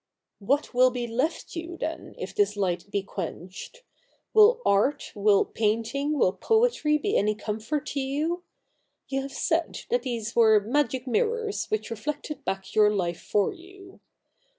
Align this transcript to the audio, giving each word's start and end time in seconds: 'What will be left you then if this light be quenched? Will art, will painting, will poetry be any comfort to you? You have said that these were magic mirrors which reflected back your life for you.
'What 0.39 0.73
will 0.73 0.89
be 0.89 1.05
left 1.05 1.55
you 1.55 1.77
then 1.77 2.15
if 2.17 2.33
this 2.33 2.57
light 2.57 2.89
be 2.89 3.03
quenched? 3.03 3.83
Will 4.33 4.59
art, 4.65 5.11
will 5.13 5.45
painting, 5.45 6.17
will 6.17 6.33
poetry 6.33 6.97
be 6.97 7.15
any 7.15 7.35
comfort 7.35 7.85
to 7.89 7.99
you? 7.99 8.43
You 9.09 9.21
have 9.21 9.31
said 9.31 9.81
that 9.91 10.01
these 10.01 10.35
were 10.35 10.59
magic 10.59 11.05
mirrors 11.05 11.65
which 11.67 11.91
reflected 11.91 12.43
back 12.43 12.73
your 12.73 12.89
life 12.91 13.21
for 13.21 13.53
you. 13.53 13.99